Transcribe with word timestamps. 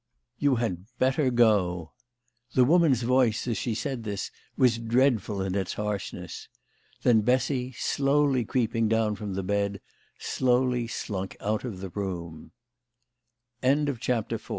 "You 0.45 0.55
had 0.55 0.85
better 0.97 1.29
go." 1.29 1.91
The 2.55 2.65
woman's 2.65 3.03
voice 3.03 3.47
as 3.47 3.55
she 3.59 3.75
said 3.75 4.03
this 4.03 4.31
was 4.57 4.79
dreadful 4.79 5.43
in 5.43 5.53
its 5.53 5.73
harshness. 5.75 6.47
Then 7.03 7.21
Bessy, 7.21 7.73
slowly 7.73 8.43
creeping 8.43 8.87
down 8.87 9.15
from 9.15 9.35
the 9.35 9.43
bed, 9.43 9.79
slowly 10.17 10.87
slunk 10.87 11.37
out 11.39 11.63
o 11.65 12.49